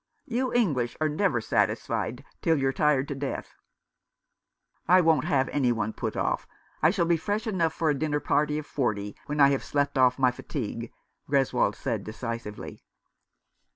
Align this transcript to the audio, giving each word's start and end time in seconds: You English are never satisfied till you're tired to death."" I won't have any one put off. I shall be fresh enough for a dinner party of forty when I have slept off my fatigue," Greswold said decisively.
You 0.25 0.51
English 0.51 0.97
are 0.99 1.07
never 1.07 1.39
satisfied 1.39 2.25
till 2.41 2.57
you're 2.57 2.73
tired 2.73 3.07
to 3.09 3.13
death."" 3.13 3.53
I 4.87 4.99
won't 4.99 5.25
have 5.25 5.47
any 5.49 5.71
one 5.71 5.93
put 5.93 6.17
off. 6.17 6.47
I 6.81 6.89
shall 6.89 7.05
be 7.05 7.17
fresh 7.17 7.45
enough 7.45 7.73
for 7.73 7.91
a 7.91 7.93
dinner 7.93 8.19
party 8.19 8.57
of 8.57 8.65
forty 8.65 9.15
when 9.27 9.39
I 9.39 9.49
have 9.49 9.63
slept 9.63 9.99
off 9.99 10.17
my 10.17 10.31
fatigue," 10.31 10.91
Greswold 11.29 11.75
said 11.75 12.03
decisively. 12.03 12.81